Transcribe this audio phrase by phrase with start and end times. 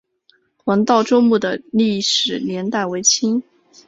[0.57, 3.43] 黄道周墓的历史年代为清。